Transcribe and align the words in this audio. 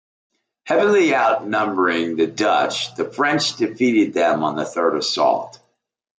Heavily 0.65 1.13
outnumbering 1.13 2.15
the 2.15 2.25
Dutch, 2.25 2.95
the 2.95 3.05
French 3.07 3.57
defeated 3.57 4.15
them 4.15 4.41
on 4.41 4.55
the 4.55 4.65
third 4.65 4.97
assault. 4.97 5.59